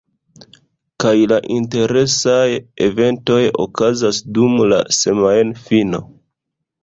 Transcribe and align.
Kaj 1.03 1.11
la 1.31 1.37
interesaj 1.57 2.45
eventoj 2.87 3.39
okazas 3.67 4.21
dum 4.39 4.57
la 4.73 4.79
semajnfino 5.01 6.01